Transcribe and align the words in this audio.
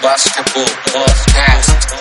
Basketball 0.00 0.64
Podcast. 0.90 1.92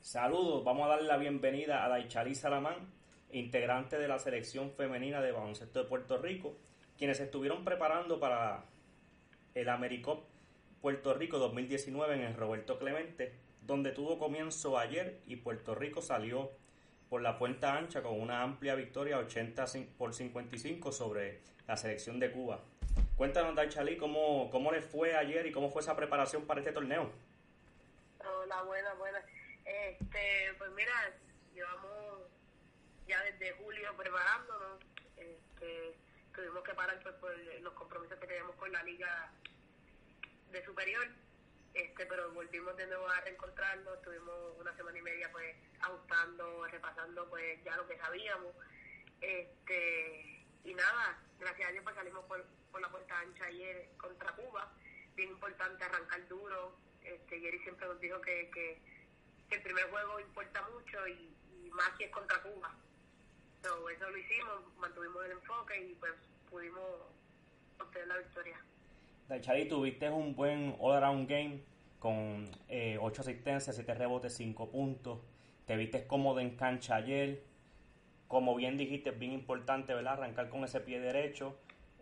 Saludos, 0.00 0.64
vamos 0.64 0.86
a 0.86 0.88
darle 0.88 1.06
la 1.06 1.16
bienvenida 1.16 1.84
a 1.84 1.88
Daichali 1.88 2.34
Salamán, 2.34 2.74
integrante 3.30 3.98
de 3.98 4.08
la 4.08 4.18
selección 4.18 4.72
femenina 4.72 5.20
de 5.20 5.30
baloncesto 5.30 5.78
de 5.78 5.88
Puerto 5.88 6.18
Rico, 6.18 6.56
quienes 6.98 7.20
estuvieron 7.20 7.64
preparando 7.64 8.18
para 8.18 8.64
el 9.54 9.68
AmeriCup 9.68 10.24
Puerto 10.80 11.12
Rico 11.14 11.38
2019 11.38 12.14
en 12.14 12.22
el 12.22 12.34
Roberto 12.34 12.78
Clemente, 12.78 13.34
donde 13.62 13.92
tuvo 13.92 14.18
comienzo 14.18 14.78
ayer 14.78 15.20
y 15.26 15.36
Puerto 15.36 15.74
Rico 15.74 16.00
salió 16.00 16.50
por 17.10 17.20
la 17.20 17.38
puerta 17.38 17.76
ancha 17.76 18.02
con 18.02 18.18
una 18.18 18.42
amplia 18.42 18.74
victoria 18.74 19.18
80 19.18 19.64
por 19.98 20.14
55 20.14 20.92
sobre 20.92 21.40
la 21.66 21.76
selección 21.76 22.18
de 22.18 22.30
Cuba. 22.30 22.60
Cuéntanos, 23.16 23.54
Daichali, 23.54 23.96
cómo, 23.96 24.48
cómo 24.50 24.72
les 24.72 24.84
fue 24.84 25.14
ayer 25.14 25.46
y 25.46 25.52
cómo 25.52 25.70
fue 25.70 25.82
esa 25.82 25.94
preparación 25.96 26.46
para 26.46 26.60
este 26.60 26.72
torneo. 26.72 27.10
Hola, 28.24 28.62
buenas, 28.62 28.96
buenas. 28.96 29.24
Este, 29.64 30.54
pues 30.56 30.70
mira, 30.72 30.92
llevamos 31.52 32.22
ya 33.06 33.22
desde 33.24 33.52
julio 33.52 33.94
preparándonos. 33.96 34.80
Este, 35.16 35.94
tuvimos 36.34 36.62
que 36.62 36.74
parar 36.74 36.98
pues, 37.02 37.14
por 37.16 37.36
los 37.60 37.74
compromisos 37.74 38.18
que 38.18 38.26
teníamos 38.26 38.56
con 38.56 38.72
la 38.72 38.82
liga 38.82 39.30
de 40.52 40.64
superior. 40.64 41.06
Este, 41.74 42.04
pero 42.06 42.32
volvimos 42.32 42.76
de 42.76 42.86
nuevo 42.86 43.08
a 43.08 43.20
reencontrarnos, 43.20 43.96
estuvimos 43.98 44.58
una 44.58 44.74
semana 44.76 44.98
y 44.98 45.02
media 45.02 45.30
pues 45.30 45.54
ajustando, 45.80 46.66
repasando 46.66 47.28
pues 47.28 47.62
ya 47.64 47.76
lo 47.76 47.86
que 47.86 47.96
sabíamos. 47.96 48.54
Este, 49.20 50.44
y 50.64 50.74
nada, 50.74 51.18
gracias 51.38 51.68
a 51.68 51.72
Dios 51.72 51.84
pues 51.84 51.96
salimos 51.96 52.24
por, 52.24 52.44
por 52.72 52.80
la 52.80 52.90
puerta 52.90 53.18
ancha 53.20 53.44
ayer 53.44 53.88
contra 53.98 54.32
Cuba. 54.32 54.72
Bien 55.14 55.30
importante 55.30 55.84
arrancar 55.84 56.26
duro. 56.28 56.76
Este, 57.02 57.40
Jerry 57.40 57.58
siempre 57.60 57.86
nos 57.86 58.00
dijo 58.00 58.20
que, 58.20 58.50
que, 58.50 58.80
el 59.50 59.62
primer 59.62 59.90
juego 59.90 60.20
importa 60.20 60.62
mucho 60.68 61.08
y, 61.08 61.34
y 61.64 61.70
más 61.70 61.90
si 61.96 62.04
es 62.04 62.10
contra 62.12 62.40
Cuba. 62.42 62.72
So, 63.62 63.90
eso 63.90 64.08
lo 64.08 64.16
hicimos, 64.16 64.76
mantuvimos 64.78 65.24
el 65.24 65.32
enfoque 65.32 65.78
y 65.78 65.94
pues 65.96 66.12
pudimos 66.48 66.84
obtener 67.78 68.08
la 68.08 68.18
victoria. 68.18 68.60
Daichari, 69.30 69.68
tuviste 69.68 70.10
un 70.10 70.34
buen 70.34 70.74
all-around 70.80 71.30
game 71.30 71.62
con 72.00 72.50
eh, 72.68 72.98
8 73.00 73.22
asistencias, 73.22 73.76
7 73.76 73.94
rebotes, 73.94 74.34
5 74.34 74.72
puntos. 74.72 75.20
Te 75.68 75.76
viste 75.76 76.04
cómodo 76.08 76.40
en 76.40 76.56
cancha 76.56 76.96
ayer. 76.96 77.40
Como 78.26 78.56
bien 78.56 78.76
dijiste, 78.76 79.10
es 79.10 79.18
bien 79.20 79.30
importante, 79.30 79.94
¿verdad? 79.94 80.14
Arrancar 80.14 80.48
con 80.48 80.64
ese 80.64 80.80
pie 80.80 80.98
derecho, 80.98 81.56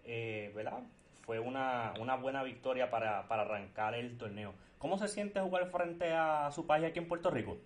eh, 0.04 0.50
¿verdad? 0.56 0.84
Fue 1.26 1.38
una, 1.38 1.92
una 2.00 2.16
buena 2.16 2.42
victoria 2.42 2.88
para, 2.88 3.28
para 3.28 3.42
arrancar 3.42 3.94
el 3.94 4.16
torneo. 4.16 4.54
¿Cómo 4.78 4.96
se 4.96 5.06
siente 5.06 5.38
jugar 5.38 5.70
frente 5.70 6.14
a 6.14 6.50
su 6.50 6.66
país 6.66 6.86
aquí 6.86 6.98
en 6.98 7.08
Puerto 7.08 7.30
Rico? 7.30 7.58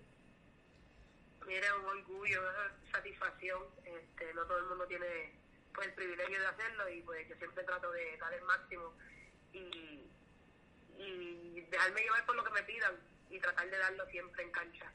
Mira, 1.47 1.67
un 1.77 1.85
orgullo, 1.85 2.41
una 2.41 2.91
satisfacción. 2.91 3.61
Este, 3.85 4.33
no 4.33 4.43
todo 4.45 4.57
el 4.57 4.65
mundo 4.65 4.85
tiene 4.87 5.31
pues 5.73 5.87
el 5.87 5.93
privilegio 5.93 6.37
de 6.37 6.47
hacerlo 6.47 6.89
y 6.89 7.01
pues 7.03 7.29
yo 7.29 7.35
siempre 7.37 7.63
trato 7.63 7.89
de 7.93 8.17
dar 8.17 8.33
el 8.33 8.43
máximo 8.43 8.93
y, 9.53 10.05
y 11.01 11.61
dejarme 11.69 12.01
llevar 12.01 12.25
por 12.25 12.35
lo 12.35 12.43
que 12.43 12.51
me 12.51 12.63
pidan 12.63 12.93
y 13.29 13.39
tratar 13.39 13.69
de 13.69 13.77
darlo 13.77 14.05
siempre 14.07 14.43
en 14.43 14.51
cancha. 14.51 14.91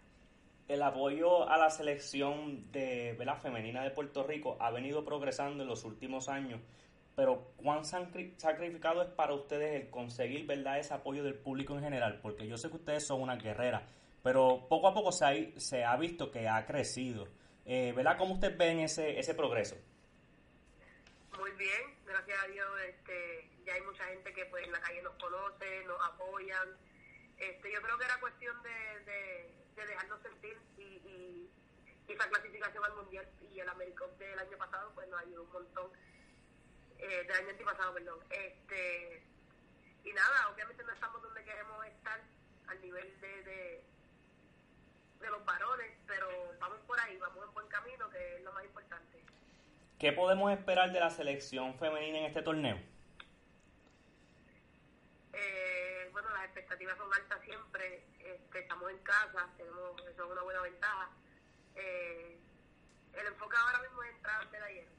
El 0.68 0.82
apoyo 0.82 1.48
a 1.48 1.56
la 1.56 1.70
selección 1.70 2.70
de 2.72 3.14
¿verdad? 3.18 3.40
femenina 3.40 3.82
de 3.82 3.90
Puerto 3.90 4.22
Rico 4.22 4.56
ha 4.60 4.70
venido 4.70 5.04
progresando 5.04 5.62
en 5.62 5.68
los 5.68 5.84
últimos 5.84 6.28
años, 6.28 6.60
pero 7.16 7.52
¿cuán 7.56 7.84
sacri- 7.84 8.36
sacrificado 8.36 9.02
es 9.02 9.08
para 9.08 9.34
ustedes 9.34 9.82
el 9.82 9.90
conseguir 9.90 10.46
¿verdad? 10.46 10.78
ese 10.78 10.92
apoyo 10.94 11.24
del 11.24 11.34
público 11.34 11.74
en 11.74 11.82
general? 11.84 12.20
Porque 12.20 12.46
yo 12.46 12.56
sé 12.58 12.68
que 12.68 12.76
ustedes 12.76 13.06
son 13.06 13.22
una 13.22 13.36
guerrera, 13.36 13.86
pero 14.22 14.66
poco 14.68 14.88
a 14.88 14.94
poco 14.94 15.10
se 15.10 15.24
ha, 15.24 15.60
se 15.60 15.84
ha 15.84 15.96
visto 15.96 16.30
que 16.30 16.46
ha 16.48 16.66
crecido. 16.66 17.26
Eh, 17.64 17.92
¿Verdad? 17.96 18.16
¿Cómo 18.18 18.34
ustedes 18.34 18.56
ven 18.56 18.80
ese, 18.80 19.18
ese 19.18 19.34
progreso? 19.34 19.76
Muy 21.38 21.50
bien, 21.52 21.80
gracias 22.06 22.38
a 22.42 22.46
Dios 22.48 22.68
gente 24.08 24.32
que 24.32 24.44
pues 24.46 24.64
en 24.64 24.72
la 24.72 24.80
calle 24.80 25.02
nos 25.02 25.14
conoce, 25.14 25.84
nos 25.84 26.00
apoyan. 26.04 26.76
Este, 27.38 27.72
yo 27.72 27.80
creo 27.82 27.98
que 27.98 28.04
era 28.04 28.20
cuestión 28.20 28.62
de, 28.62 29.04
de, 29.04 29.54
de 29.76 29.86
dejarnos 29.86 30.20
sentir 30.22 30.56
y, 30.76 30.82
y, 30.82 31.50
esa 32.08 32.28
clasificación 32.28 32.82
al 32.84 32.94
Mundial 32.94 33.28
y 33.52 33.60
el 33.60 33.68
Americup 33.68 34.16
del 34.18 34.38
año 34.38 34.56
pasado 34.56 34.90
pues 34.94 35.06
nos 35.08 35.20
ayudó 35.20 35.42
un 35.42 35.52
montón. 35.52 35.90
Eh, 36.98 37.24
del 37.24 37.36
año 37.36 37.50
antipasado, 37.50 37.94
perdón. 37.94 38.18
Este, 38.30 39.22
y 40.04 40.12
nada, 40.12 40.48
obviamente 40.48 40.82
no 40.82 40.92
estamos 40.92 41.22
donde 41.22 41.44
queremos 41.44 41.86
estar 41.86 42.20
al 42.66 42.80
nivel 42.80 43.20
de, 43.20 43.84
de 45.20 45.30
los 45.30 45.44
varones, 45.44 45.92
pero 46.06 46.28
vamos 46.58 46.78
por 46.86 46.98
ahí, 47.00 47.16
vamos 47.18 47.44
en 47.46 47.54
buen 47.54 47.68
camino, 47.68 48.08
que 48.10 48.36
es 48.36 48.42
lo 48.42 48.52
más 48.52 48.64
importante. 48.64 49.22
¿Qué 49.98 50.12
podemos 50.12 50.52
esperar 50.52 50.92
de 50.92 51.00
la 51.00 51.10
selección 51.10 51.74
femenina 51.78 52.18
en 52.18 52.24
este 52.26 52.42
torneo? 52.42 52.78
Eh, 55.32 56.08
bueno, 56.12 56.28
expectativas 56.88 56.98
son 56.98 57.14
altas 57.14 57.40
siempre. 57.44 58.04
Este, 58.20 58.60
estamos 58.60 58.90
en 58.90 58.98
casa, 58.98 59.48
tenemos 59.56 60.00
eso 60.00 60.24
es 60.24 60.30
una 60.30 60.42
buena 60.42 60.60
ventaja. 60.62 61.10
Eh, 61.76 62.38
el 63.14 63.26
enfoque 63.26 63.56
ahora 63.56 63.80
mismo 63.80 64.02
es 64.02 64.14
entrar 64.14 64.40
al 64.40 64.50
medallero. 64.50 64.90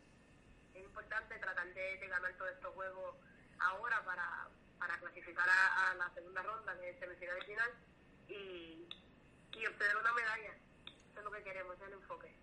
Es 0.73 0.83
importante 0.83 1.37
tratar 1.39 1.73
de, 1.73 1.97
de 1.97 2.07
ganar 2.07 2.33
todos 2.37 2.51
estos 2.51 2.73
juegos 2.73 3.15
ahora 3.59 4.03
para, 4.05 4.47
para 4.77 4.97
clasificar 4.99 5.47
a, 5.49 5.91
a 5.91 5.93
la 5.95 6.09
segunda 6.13 6.41
ronda, 6.43 6.79
que 6.79 6.89
es 6.89 6.99
semifinal 6.99 7.37
y 7.37 7.45
final, 7.45 7.71
y, 8.27 8.87
y 9.57 9.65
obtener 9.65 9.97
una 9.97 10.13
medalla. 10.13 10.53
Eso 10.85 11.19
es 11.19 11.23
lo 11.23 11.31
que 11.31 11.43
queremos, 11.43 11.75
ese 11.75 11.83
es 11.83 11.91
el 11.91 11.93
enfoque. 11.95 12.33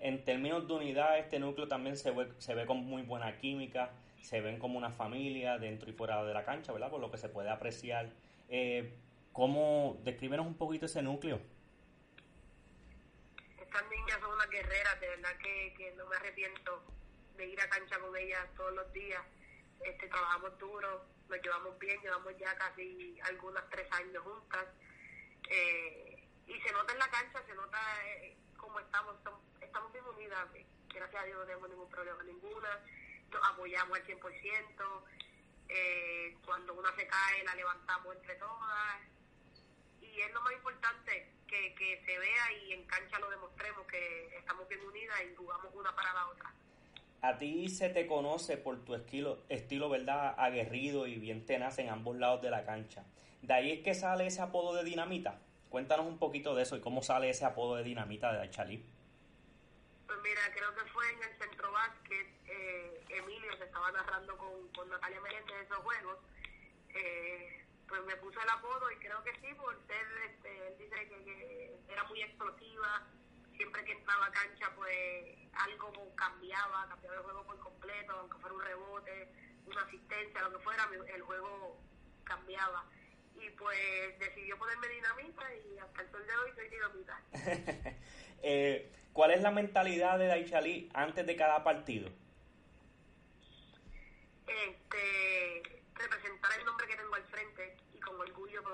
En 0.00 0.24
términos 0.24 0.66
de 0.66 0.74
unidad, 0.74 1.18
este 1.18 1.38
núcleo 1.38 1.66
también 1.66 1.96
se 1.96 2.10
ve, 2.12 2.32
se 2.38 2.54
ve 2.54 2.66
con 2.66 2.78
muy 2.78 3.02
buena 3.02 3.36
química, 3.38 3.90
se 4.22 4.40
ven 4.40 4.58
como 4.58 4.78
una 4.78 4.90
familia 4.90 5.58
dentro 5.58 5.90
y 5.90 5.92
fuera 5.92 6.22
de 6.24 6.34
la 6.34 6.44
cancha, 6.44 6.72
¿verdad? 6.72 6.90
Por 6.90 7.00
lo 7.00 7.10
que 7.10 7.18
se 7.18 7.28
puede 7.28 7.50
apreciar. 7.50 8.10
Eh, 8.48 8.98
¿Cómo 9.32 10.00
descríbenos 10.04 10.46
un 10.46 10.56
poquito 10.56 10.86
ese 10.86 11.02
núcleo? 11.02 11.40
estas 13.68 13.90
niñas 13.90 14.18
son 14.20 14.32
unas 14.32 14.48
guerreras, 14.48 15.00
de 15.00 15.08
verdad 15.08 15.36
que, 15.36 15.94
no 15.96 16.06
me 16.06 16.16
arrepiento 16.16 16.82
de 17.36 17.46
ir 17.46 17.60
a 17.60 17.68
cancha 17.68 17.98
con 17.98 18.16
ellas 18.16 18.46
todos 18.56 18.72
los 18.72 18.92
días. 18.92 19.22
Este, 19.84 20.08
trabajamos 20.08 20.58
duro, 20.58 21.04
nos 21.28 21.42
llevamos 21.42 21.78
bien, 21.78 22.00
llevamos 22.00 22.36
ya 22.38 22.56
casi 22.56 23.18
algunas 23.24 23.68
tres 23.68 23.86
años 23.92 24.22
juntas. 24.24 24.66
Eh, 25.50 26.24
y 26.46 26.60
se 26.60 26.72
nota 26.72 26.92
en 26.94 26.98
la 26.98 27.08
cancha, 27.08 27.42
se 27.46 27.54
nota 27.54 27.78
eh, 28.06 28.36
cómo 28.56 28.80
estamos, 28.80 29.16
estamos, 29.60 29.92
bien 29.92 30.04
unidas. 30.06 30.48
Gracias 30.88 31.22
a 31.22 31.26
Dios 31.26 31.38
no 31.38 31.44
tenemos 31.44 31.68
ningún 31.68 31.90
problema 31.90 32.22
ninguna, 32.24 32.80
nos 33.30 33.48
apoyamos 33.50 33.98
al 33.98 34.06
100%. 34.06 35.04
Eh, 35.68 36.36
cuando 36.44 36.74
una 36.74 36.94
se 36.96 37.06
cae, 37.06 37.44
la 37.44 37.54
levantamos 37.54 38.16
entre 38.16 38.34
todas 38.36 39.00
y 40.00 40.20
es 40.20 40.32
lo 40.32 40.40
más 40.40 40.52
importante 40.54 41.32
que, 41.46 41.74
que 41.74 42.02
se 42.04 42.18
vea 42.18 42.52
y 42.64 42.72
en 42.72 42.84
cancha 42.84 43.18
lo 43.18 43.28
demostremos 43.30 43.86
que 43.86 44.36
estamos 44.36 44.68
bien 44.68 44.80
unidas 44.84 45.18
y 45.30 45.34
jugamos 45.34 45.74
una 45.74 45.94
para 45.94 46.12
la 46.12 46.26
otra. 46.28 46.52
A 47.20 47.36
ti 47.36 47.68
se 47.68 47.88
te 47.88 48.06
conoce 48.06 48.56
por 48.56 48.84
tu 48.84 48.94
estilo, 48.94 49.42
estilo, 49.48 49.88
¿verdad? 49.88 50.34
Aguerrido 50.38 51.06
y 51.06 51.16
bien 51.16 51.44
tenaz 51.46 51.78
en 51.78 51.88
ambos 51.88 52.16
lados 52.16 52.42
de 52.42 52.50
la 52.50 52.64
cancha. 52.64 53.04
De 53.42 53.54
ahí 53.54 53.72
es 53.72 53.80
que 53.80 53.94
sale 53.94 54.26
ese 54.26 54.40
apodo 54.40 54.74
de 54.74 54.84
Dinamita. 54.84 55.40
Cuéntanos 55.68 56.06
un 56.06 56.18
poquito 56.18 56.54
de 56.54 56.62
eso 56.62 56.76
y 56.76 56.80
cómo 56.80 57.02
sale 57.02 57.28
ese 57.28 57.44
apodo 57.44 57.76
de 57.76 57.82
Dinamita 57.82 58.32
de 58.32 58.38
Daichali. 58.38 58.84
Pues 60.06 60.18
mira, 60.22 60.40
creo 60.54 60.74
que 60.74 60.90
fue 60.90 61.12
en 61.12 61.22
el 61.24 61.38
centro 61.38 61.72
básquet, 61.72 62.26
Emilio 63.08 63.56
se 63.56 63.64
estaba 63.64 63.90
narrando 63.92 64.36
con, 64.36 64.68
con 64.72 64.88
Natalia 64.88 65.20
Meléndez 65.20 65.62
esos 65.62 65.78
juegos, 65.78 66.18
eh, 66.90 67.64
pues 67.88 68.04
me 68.04 68.16
puso 68.16 68.40
el 68.40 68.48
apodo 68.50 68.90
y 68.90 68.96
creo 68.96 69.22
que 69.24 69.32
sí, 69.40 69.54
por 69.54 69.74
ser, 69.86 70.06
este, 70.30 70.68
él 70.68 70.74
dice 70.78 71.08
que, 71.08 71.78
era 71.88 72.04
muy 72.04 72.22
explosiva, 72.22 73.06
siempre 73.56 73.84
que 73.84 73.92
entraba 73.92 74.26
a 74.26 74.30
cancha 74.30 74.70
pues 74.76 74.96
algo 75.54 76.14
cambiaba, 76.14 76.86
cambiaba 76.88 77.16
el 77.16 77.22
juego 77.22 77.44
por 77.44 77.58
completo, 77.60 78.12
aunque 78.12 78.38
fuera 78.38 78.54
un 78.54 78.62
rebote, 78.62 79.28
una 79.66 79.82
asistencia, 79.82 80.42
lo 80.42 80.52
que 80.52 80.64
fuera, 80.64 80.88
el 81.14 81.22
juego 81.22 81.80
cambiaba. 82.24 82.84
Y 83.34 83.50
pues 83.50 84.18
decidió 84.18 84.58
ponerme 84.58 84.88
dinamita 84.88 85.54
y 85.54 85.78
hasta 85.78 86.02
el 86.02 86.10
sol 86.10 86.26
de 86.26 86.36
hoy 86.36 86.52
soy 86.54 86.68
dinamita. 86.68 87.22
eh, 88.42 88.92
¿Cuál 89.12 89.30
es 89.32 89.42
la 89.42 89.50
mentalidad 89.50 90.18
de 90.18 90.26
Daichali 90.26 90.90
antes 90.92 91.26
de 91.26 91.36
cada 91.36 91.64
partido? 91.64 92.10
Este, 94.48 95.82
representar 95.94 96.58
el 96.58 96.64
nombre 96.64 96.86
que 96.86 96.96
tenemos 96.96 97.18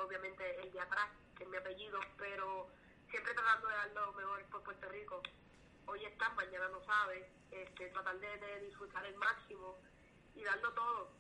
obviamente 0.05 0.61
el 0.61 0.73
de 0.73 0.81
atrás, 0.81 1.09
que 1.37 1.45
es 1.45 1.51
mi 1.51 1.57
apellido, 1.57 2.01
pero 2.17 2.69
siempre 3.11 3.35
tratando 3.35 3.69
de 3.69 3.75
dar 3.75 3.91
lo 3.93 4.13
mejor 4.13 4.45
por 4.47 4.63
Puerto 4.63 4.89
Rico. 4.89 5.23
Hoy 5.87 6.05
está, 6.05 6.31
mañana 6.31 6.69
no 6.69 6.83
sabe, 6.85 7.29
este, 7.51 7.89
tratar 7.89 8.19
de, 8.19 8.61
disfrutar 8.61 9.05
el 9.07 9.17
máximo 9.17 9.79
y 10.35 10.45
darlo 10.45 10.73
todo. 10.73 11.11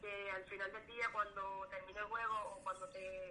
Que 0.00 0.30
al 0.30 0.44
final 0.44 0.72
del 0.72 0.86
día, 0.86 1.10
cuando 1.12 1.66
termine 1.70 1.98
el 1.98 2.06
juego 2.06 2.34
o 2.56 2.62
cuando 2.62 2.88
te 2.90 3.28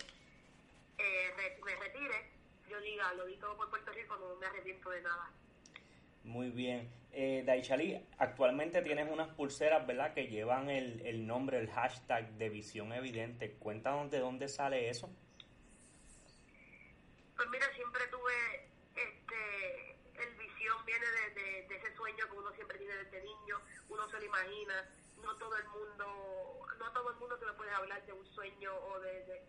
eh, 0.97 1.57
me 1.63 1.75
retire, 1.75 2.31
yo 2.67 2.79
diga, 2.81 3.13
lo 3.13 3.25
di 3.25 3.37
todo 3.37 3.55
por 3.55 3.69
Puerto 3.69 3.91
Rico, 3.91 4.15
no 4.17 4.35
me 4.35 4.47
arrepiento 4.47 4.89
de 4.89 5.01
nada. 5.01 5.31
Muy 6.25 6.49
bien. 6.49 6.89
Eh, 7.13 7.43
Daichali, 7.45 8.03
actualmente 8.17 8.81
tienes 8.81 9.09
unas 9.09 9.29
pulseras, 9.29 9.85
¿verdad? 9.85 10.13
Que 10.13 10.27
llevan 10.27 10.69
el, 10.69 11.05
el 11.05 11.25
nombre, 11.25 11.59
el 11.59 11.69
hashtag 11.69 12.31
de 12.33 12.49
visión 12.49 12.91
evidente. 12.91 13.53
Cuéntanos 13.53 14.11
de 14.11 14.19
dónde 14.19 14.49
sale 14.49 14.89
eso. 14.89 15.09
Pues 17.35 17.47
mira, 17.49 17.67
siempre 17.75 18.01
tuve 18.07 18.33
este 18.95 19.91
el 20.21 20.35
visión 20.35 20.77
viene 20.85 21.05
de, 21.35 21.67
de, 21.67 21.75
ese 21.75 21.95
sueño 21.95 22.25
que 22.29 22.37
uno 22.37 22.51
siempre 22.53 22.77
tiene 22.79 22.95
desde 22.95 23.21
niño, 23.21 23.61
uno 23.89 24.09
se 24.09 24.17
lo 24.17 24.25
imagina, 24.25 24.89
no 25.21 25.35
todo 25.37 25.55
el 25.57 25.67
mundo, 25.67 26.67
no 26.79 26.91
todo 26.91 27.11
el 27.11 27.17
mundo 27.17 27.37
te 27.37 27.45
puede 27.53 27.71
hablar 27.71 28.05
de 28.05 28.13
un 28.13 28.25
sueño 28.33 28.73
o 28.73 28.99
de, 28.99 29.25
de, 29.25 29.41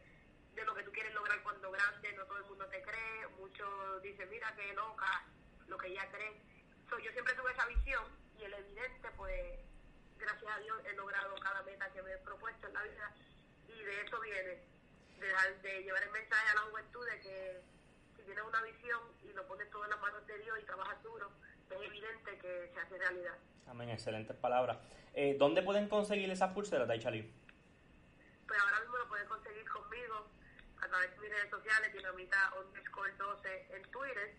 de 0.55 0.65
lo 0.65 0.75
que 0.75 0.83
tú 0.83 0.93
quieres 0.93 1.15
lograr 1.15 1.43
cuando 1.43 1.71
grande, 1.71 2.13
no 2.15 2.25
todo 2.27 2.39
el 2.39 2.45
mundo 2.47 2.67
te 2.67 2.83
cree, 2.83 3.29
muchos 3.39 4.03
dicen, 4.03 4.29
mira 4.29 4.53
qué 4.57 4.73
loca, 4.75 5.25
lo 5.69 5.79
que 5.79 5.89
ella 5.89 6.09
cree. 6.11 6.56
So, 6.89 6.99
yo 6.99 7.11
siempre 7.13 7.35
tuve 7.35 7.53
esa 7.53 7.67
visión 7.67 8.05
y 8.39 8.45
el 8.45 8.55
evidente, 8.55 9.09
pues, 9.17 9.59
gracias 10.19 10.53
a 10.53 10.61
Dios 10.61 10.77
he 10.85 10.93
logrado 10.95 11.35
cada 11.41 11.63
meta 11.63 11.91
que 11.93 12.03
me 12.03 12.13
he 12.13 12.19
propuesto 12.19 12.67
en 12.69 12.75
la 12.75 12.83
vida 12.83 13.13
y 13.69 13.83
de 13.83 14.03
eso 14.03 14.21
viene, 14.21 14.63
de, 15.63 15.83
llevar 15.83 16.03
el 16.03 16.11
mensaje 16.11 16.49
a 16.51 16.55
la 16.55 16.61
juventud 16.63 17.07
de 17.07 17.21
que 17.21 17.63
si 18.17 18.23
tienes 18.23 18.45
una 18.45 18.63
visión 18.63 19.01
y 19.23 19.33
lo 19.33 19.47
pones 19.47 19.71
todo 19.71 19.85
en 19.85 19.91
las 19.91 20.01
manos 20.01 20.27
de 20.27 20.39
Dios 20.39 20.59
y 20.63 20.65
trabajas 20.65 21.03
duro, 21.03 21.31
es 21.71 21.81
evidente 21.83 22.39
que 22.39 22.71
se 22.73 22.81
hace 22.81 22.99
realidad. 22.99 23.35
Amén, 23.67 23.91
excelentes 23.91 24.37
palabras. 24.37 24.79
Eh, 25.15 25.37
¿Dónde 25.39 25.63
pueden 25.63 25.89
conseguir 25.89 26.31
esas 26.31 26.53
pulseras, 26.53 26.87
Daichali? 26.87 27.23
Pues 28.47 28.61
ahora 28.61 28.81
mismo 28.81 28.97
lo 28.99 29.09
puedes 29.09 29.27
conseguir 29.27 29.69
conmigo 29.69 30.29
a 30.81 30.89
través 30.89 31.11
de 31.11 31.19
mis 31.19 31.31
redes 31.31 31.51
sociales, 31.51 31.93
dinamita 31.93 32.53
underscore 32.61 33.13
12 33.15 33.77
en 33.77 33.83
Twitter 33.91 34.37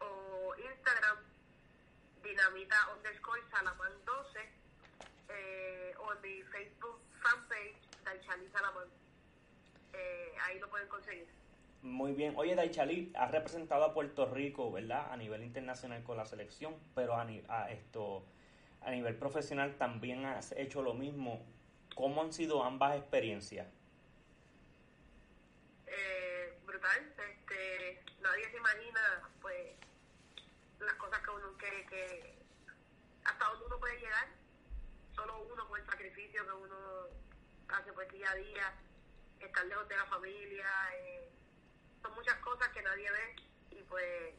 o 0.00 0.54
Instagram, 0.56 1.18
dinamita 2.24 2.76
underscore 2.96 3.40
salaman 3.50 3.92
12 4.04 4.38
eh, 5.28 5.94
o 5.98 6.12
en 6.12 6.20
mi 6.22 6.42
Facebook 6.44 6.98
fanpage, 7.22 7.76
Daichali 8.04 8.48
Salaman. 8.50 8.88
Eh, 9.92 10.32
ahí 10.44 10.58
lo 10.58 10.68
pueden 10.68 10.88
conseguir. 10.88 11.26
Muy 11.82 12.12
bien. 12.12 12.34
Oye, 12.36 12.54
Daichali, 12.54 13.12
has 13.14 13.30
representado 13.30 13.84
a 13.84 13.92
Puerto 13.94 14.26
Rico, 14.26 14.72
¿verdad? 14.72 15.12
A 15.12 15.16
nivel 15.16 15.42
internacional 15.44 16.02
con 16.02 16.16
la 16.16 16.24
selección, 16.24 16.74
pero 16.94 17.14
a, 17.14 17.24
ni- 17.24 17.44
a 17.48 17.70
esto, 17.70 18.24
a 18.80 18.90
nivel 18.90 19.16
profesional 19.16 19.76
también 19.76 20.24
has 20.24 20.52
hecho 20.52 20.82
lo 20.82 20.94
mismo. 20.94 21.44
¿Cómo 21.94 22.22
han 22.22 22.32
sido 22.32 22.64
ambas 22.64 22.96
experiencias? 22.96 23.68
eh, 25.86 26.58
brutal. 26.66 27.14
Este, 27.30 28.02
nadie 28.20 28.50
se 28.50 28.56
imagina, 28.56 29.28
pues, 29.40 29.76
las 30.86 30.94
cosas 30.96 31.20
que 31.20 31.30
uno 31.30 31.56
que, 31.56 31.86
que 31.86 32.44
hasta 33.24 33.44
donde 33.48 33.66
uno 33.66 33.80
puede 33.80 33.98
llegar. 33.98 34.28
Solo 35.14 35.46
uno 35.52 35.68
por 35.68 35.78
el 35.78 35.86
sacrificio 35.86 36.44
que 36.44 36.52
uno 36.52 36.76
hace 37.68 37.92
pues 37.92 38.10
día 38.10 38.30
a 38.30 38.34
día, 38.34 38.74
estar 39.40 39.64
lejos 39.66 39.88
de 39.88 39.96
la 39.96 40.06
familia. 40.06 40.66
eh, 40.96 41.28
son 42.02 42.14
muchas 42.14 42.34
cosas 42.40 42.68
que 42.68 42.82
nadie 42.82 43.10
ve 43.10 43.36
y 43.70 43.82
pues 43.84 44.34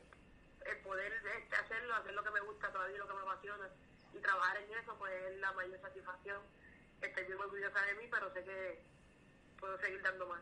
el 0.66 0.78
poder 0.82 1.14
este, 1.14 1.56
hacerlo, 1.56 1.96
hacer 1.96 2.14
lo 2.14 2.24
que 2.24 2.32
me 2.32 2.40
gusta 2.42 2.72
todavía, 2.72 2.98
lo 2.98 3.08
que 3.08 3.14
me 3.14 3.22
apasiona 3.22 3.70
y 4.14 4.20
trabajar 4.20 4.58
en 4.58 4.72
eso, 4.78 4.96
pues 4.98 5.14
es 5.30 5.38
la 5.40 5.52
mayor 5.54 5.80
satisfacción. 5.82 6.42
Estoy 7.02 7.24
bien 7.26 7.40
orgullosa 7.40 7.82
de 7.82 7.96
mí, 7.96 8.08
pero 8.10 8.34
sé 8.34 8.44
que 8.44 8.82
puedo 9.60 9.78
seguir 9.80 10.02
dando 10.02 10.28
más. 10.28 10.42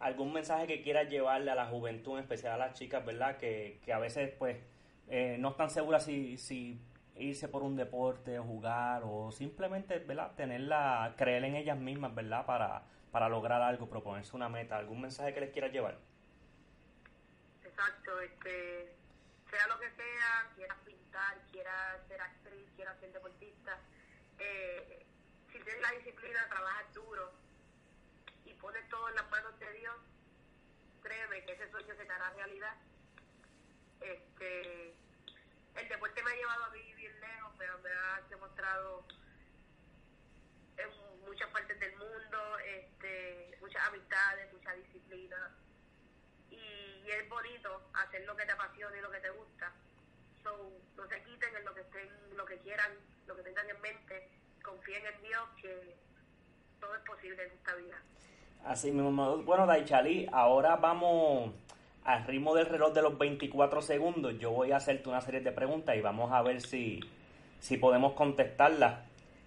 ¿Algún 0.00 0.32
mensaje 0.32 0.66
que 0.66 0.82
quieras 0.82 1.08
llevarle 1.08 1.50
a 1.50 1.54
la 1.54 1.66
juventud, 1.66 2.18
en 2.18 2.24
especial 2.24 2.54
a 2.54 2.66
las 2.66 2.78
chicas, 2.78 3.04
¿verdad? 3.06 3.38
Que, 3.38 3.80
que 3.84 3.92
a 3.92 3.98
veces, 3.98 4.32
pues, 4.38 4.56
eh, 5.08 5.36
no 5.38 5.50
están 5.50 5.70
seguras 5.70 6.04
si, 6.04 6.36
si 6.38 6.80
irse 7.16 7.48
por 7.48 7.62
un 7.62 7.76
deporte, 7.76 8.38
jugar 8.38 9.02
o 9.04 9.30
simplemente, 9.32 9.98
¿verdad? 9.98 10.34
Tenerla, 10.34 11.14
creer 11.16 11.44
en 11.44 11.56
ellas 11.56 11.78
mismas, 11.78 12.14
¿verdad? 12.14 12.46
Para, 12.46 12.82
para 13.10 13.28
lograr 13.28 13.62
algo, 13.62 13.88
proponerse 13.88 14.34
una 14.34 14.48
meta. 14.48 14.78
¿Algún 14.78 15.00
mensaje 15.00 15.34
que 15.34 15.40
les 15.40 15.50
quieras 15.50 15.72
llevar? 15.72 15.98
Exacto, 17.64 18.20
este, 18.20 18.94
sea 19.50 19.66
lo 19.68 19.78
que 19.78 19.90
sea, 19.90 20.52
quieras 20.56 20.78
pintar, 20.84 21.38
quieras 21.50 22.00
ser 22.08 22.20
actriz, 22.20 22.70
quieras 22.76 22.98
ser 23.00 23.12
deportista, 23.12 23.78
eh, 24.38 25.04
si 25.52 25.58
tienes 25.58 25.82
la 25.82 25.90
disciplina, 25.92 26.46
trabajas 26.48 26.92
duro 26.94 27.32
y 28.44 28.54
pones 28.54 28.88
todo 28.88 29.08
en 29.08 29.16
las 29.16 29.30
manos 29.30 29.58
de 29.58 29.72
Dios, 29.72 29.96
créeme 31.02 31.44
que 31.44 31.52
ese 31.52 31.70
sueño 31.70 31.94
se 31.94 32.02
hará 32.10 32.30
realidad. 32.30 32.74
Este, 34.04 34.94
el 35.76 35.88
deporte 35.88 36.22
me 36.22 36.30
ha 36.30 36.36
llevado 36.36 36.64
a 36.64 36.70
bien 36.70 37.20
lejos, 37.20 37.52
pero 37.58 37.78
me 37.78 37.90
ha 37.90 38.20
demostrado 38.28 39.04
en 40.76 40.88
muchas 41.26 41.48
partes 41.50 41.78
del 41.78 41.96
mundo, 41.96 42.58
este, 42.58 43.56
muchas 43.60 43.82
amistades, 43.88 44.52
mucha 44.52 44.72
disciplina 44.74 45.52
y 46.50 47.10
es 47.10 47.28
bonito 47.28 47.82
hacer 47.94 48.24
lo 48.26 48.36
que 48.36 48.44
te 48.44 48.52
apasiona 48.52 48.96
y 48.96 49.00
lo 49.00 49.10
que 49.10 49.20
te 49.20 49.30
gusta. 49.30 49.72
So, 50.42 50.72
no 50.96 51.08
se 51.08 51.22
quiten 51.22 51.56
en 51.56 51.64
lo 51.64 51.74
que 51.74 51.80
estén, 51.80 52.08
lo 52.36 52.44
que 52.44 52.58
quieran, 52.58 52.92
lo 53.26 53.36
que 53.36 53.42
tengan 53.42 53.68
en 53.68 53.80
mente, 53.80 54.28
confíen 54.62 55.04
en 55.06 55.22
Dios 55.22 55.48
que 55.60 55.96
todo 56.80 56.94
es 56.96 57.02
posible 57.02 57.42
en 57.44 57.52
esta 57.52 57.74
vida. 57.76 57.96
Así 58.64 58.92
mismo. 58.92 59.38
Bueno, 59.38 59.66
Daichali, 59.66 60.28
ahora 60.32 60.76
vamos 60.76 61.52
al 62.04 62.24
ritmo 62.26 62.54
del 62.54 62.66
reloj 62.66 62.92
de 62.92 63.02
los 63.02 63.18
24 63.18 63.82
segundos. 63.82 64.38
Yo 64.38 64.50
voy 64.50 64.72
a 64.72 64.76
hacerte 64.76 65.08
una 65.08 65.20
serie 65.20 65.40
de 65.40 65.52
preguntas 65.52 65.96
y 65.96 66.00
vamos 66.00 66.32
a 66.32 66.42
ver 66.42 66.60
si, 66.60 67.00
si 67.60 67.76
podemos 67.76 68.14
contestarlas. 68.14 69.00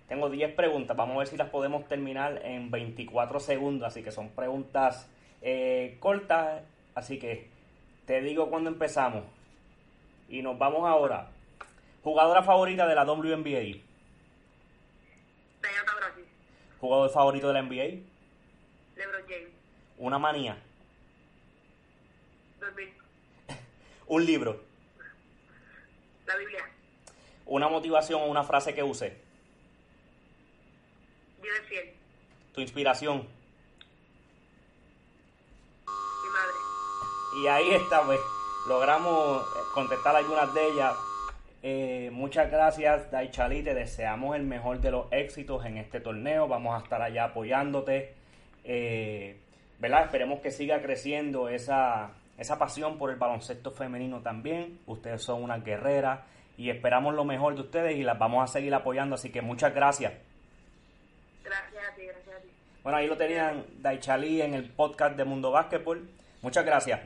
Tengo 0.08 0.30
10 0.30 0.54
preguntas, 0.54 0.96
vamos 0.96 1.16
a 1.16 1.20
ver 1.20 1.28
si 1.28 1.38
las 1.38 1.50
podemos 1.50 1.88
terminar 1.88 2.42
en 2.46 2.70
24 2.70 3.40
segundos. 3.40 3.88
Así 3.88 4.04
que 4.04 4.12
son 4.12 4.30
preguntas 4.30 5.10
eh, 5.42 5.98
cortas. 6.00 6.62
Así 6.94 7.20
que 7.20 7.50
te 8.06 8.22
digo 8.22 8.50
cuando 8.50 8.70
empezamos. 8.70 9.24
Y 10.30 10.42
nos 10.42 10.58
vamos 10.58 10.88
ahora. 10.88 11.30
Jugadora 12.04 12.44
favorita 12.44 12.88
de 12.88 12.96
la 12.96 13.04
WNBA. 13.04 13.82
Jugador 16.80 17.10
favorito 17.10 17.48
de 17.48 17.54
la 17.54 17.62
NBA. 17.64 18.04
LeBron 18.96 19.22
James, 19.28 19.50
Una 19.98 20.20
manía. 20.20 20.58
Un 24.08 24.26
libro. 24.26 24.62
la 26.28 26.36
Biblia, 26.36 26.64
Una 27.46 27.68
motivación 27.68 28.22
o 28.22 28.26
una 28.26 28.44
frase 28.44 28.74
que 28.74 28.84
use. 28.84 29.18
Dios 31.42 31.56
es 31.62 31.68
fiel, 31.68 31.94
Tu 32.54 32.62
inspiración. 32.62 33.28
mi 35.88 36.30
madre. 36.30 36.54
Y 37.44 37.48
ahí 37.48 37.72
está, 37.76 38.04
pues. 38.04 38.20
Logramos 38.68 39.44
contestar 39.74 40.16
algunas 40.16 40.54
de 40.54 40.68
ellas. 40.68 40.96
Eh, 41.62 42.10
muchas 42.14 42.50
gracias, 42.52 43.12
Daichali. 43.12 43.64
Te 43.64 43.74
deseamos 43.74 44.36
el 44.36 44.44
mejor 44.44 44.80
de 44.82 44.92
los 44.92 45.12
éxitos 45.12 45.66
en 45.66 45.78
este 45.78 46.00
torneo. 46.00 46.48
Vamos 46.48 46.80
a 46.80 46.84
estar 46.84 47.02
allá 47.02 47.26
apoyándote. 47.26 48.14
Eh, 48.64 49.38
¿Verdad? 49.80 50.06
Esperemos 50.06 50.40
que 50.42 50.52
siga 50.52 50.82
creciendo 50.82 51.50
esa, 51.50 52.12
esa 52.38 52.60
pasión 52.60 52.98
por 52.98 53.12
el 53.12 53.16
baloncesto 53.16 53.72
femenino 53.72 54.22
también. 54.22 54.80
Ustedes 54.86 55.22
son 55.22 55.44
unas 55.44 55.64
guerreras 55.64 56.22
y 56.58 56.70
esperamos 56.70 57.14
lo 57.14 57.26
mejor 57.26 57.56
de 57.56 57.62
ustedes 57.62 57.98
y 57.98 58.04
las 58.04 58.20
vamos 58.20 58.44
a 58.44 58.52
seguir 58.52 58.74
apoyando. 58.74 59.16
Así 59.16 59.32
que 59.32 59.42
muchas 59.42 59.74
gracias. 59.74 60.14
Gracias 61.44 61.84
a 61.92 61.96
ti, 61.96 62.06
gracias 62.06 62.36
a 62.36 62.40
ti. 62.42 62.50
Bueno, 62.84 62.98
ahí 62.98 63.08
lo 63.08 63.18
tenían 63.18 63.66
Daichali 63.82 64.42
en 64.42 64.54
el 64.54 64.70
podcast 64.70 65.16
de 65.16 65.26
Mundo 65.26 65.52
Básquetbol. 65.52 66.10
Muchas 66.42 66.66
gracias. 66.66 67.02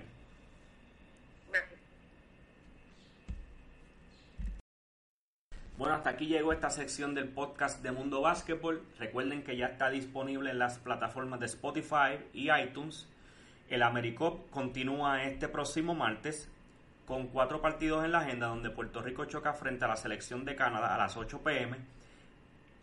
Gracias. 1.52 1.80
Bueno, 5.78 5.96
hasta 5.96 6.10
aquí 6.10 6.26
llegó 6.26 6.52
esta 6.52 6.70
sección 6.70 7.16
del 7.16 7.30
podcast 7.30 7.82
de 7.82 7.92
Mundo 7.92 8.22
Básquetbol. 8.22 8.84
Recuerden 8.98 9.44
que 9.44 9.56
ya 9.56 9.68
está 9.68 9.90
disponible 9.90 10.52
en 10.52 10.60
las 10.60 10.80
plataformas 10.80 11.40
de 11.40 11.46
Spotify 11.46 12.18
y 12.34 12.52
iTunes. 12.52 13.08
El 13.70 13.84
AmeriCup 13.84 14.50
continúa 14.50 15.24
este 15.24 15.48
próximo 15.48 15.94
martes 15.94 16.50
con 17.06 17.28
cuatro 17.28 17.62
partidos 17.62 18.04
en 18.04 18.12
la 18.12 18.22
agenda 18.22 18.48
donde 18.48 18.72
Puerto 18.72 19.00
Rico 19.00 19.26
choca 19.26 19.54
frente 19.54 19.86
a 19.86 19.88
la 19.88 19.96
selección 19.96 20.44
de 20.44 20.56
Canadá 20.56 20.96
a 20.96 20.98
las 20.98 21.16
8 21.16 21.44
pm. 21.44 21.78